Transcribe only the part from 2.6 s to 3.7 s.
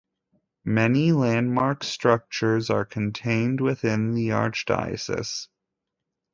are contained